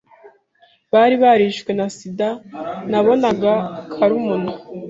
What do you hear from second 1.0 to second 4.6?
barishwe na Sida nabonaga karumuna